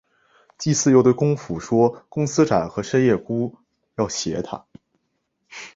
[0.57, 3.55] 季姒又对公甫说公思展和申夜姑
[3.97, 4.65] 要挟她。